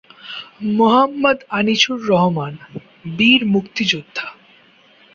[0.77, 2.53] মোহাম্মদআনিছুর রহমান,
[3.17, 4.27] বীর মুক্তিযোদ্ধা।